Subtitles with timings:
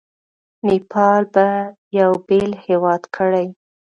[0.67, 1.47] نیپال به
[1.97, 3.47] یو بېل هیواد کړي.